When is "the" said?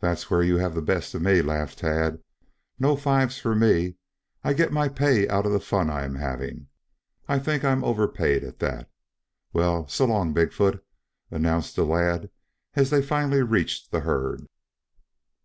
0.74-0.82, 5.52-5.60, 11.76-11.86, 13.92-14.00